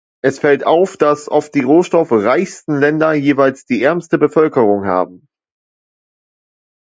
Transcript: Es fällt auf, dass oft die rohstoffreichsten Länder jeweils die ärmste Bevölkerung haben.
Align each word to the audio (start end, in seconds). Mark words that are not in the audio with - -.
Es 0.23 0.39
fällt 0.39 0.65
auf, 0.65 0.97
dass 0.97 1.29
oft 1.29 1.53
die 1.53 1.59
rohstoffreichsten 1.61 2.79
Länder 2.79 3.13
jeweils 3.13 3.67
die 3.67 3.83
ärmste 3.83 4.17
Bevölkerung 4.17 4.87
haben. 4.87 5.27